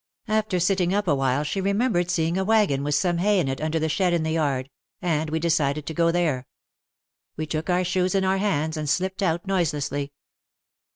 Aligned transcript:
After 0.27 0.59
sitting 0.59 0.95
up 0.95 1.07
a 1.07 1.13
while 1.13 1.43
she 1.43 1.61
remembered 1.61 2.09
seeing 2.09 2.35
a 2.35 2.43
wagon 2.43 2.83
with 2.83 2.95
some 2.95 3.19
hay 3.19 3.39
in 3.39 3.47
it 3.47 3.61
under 3.61 3.77
the 3.77 3.87
shed 3.87 4.13
in 4.13 4.23
the 4.23 4.31
yard, 4.31 4.67
and 4.99 5.29
we 5.29 5.37
decided 5.39 5.85
to 5.85 5.93
go 5.93 6.11
there. 6.11 6.47
We 7.37 7.45
took 7.45 7.69
our 7.69 7.83
shoes 7.83 8.15
in 8.15 8.23
our 8.25 8.37
hands 8.39 8.77
and 8.77 8.89
slipped 8.89 9.21
out 9.21 9.45
noiselessly. 9.45 10.11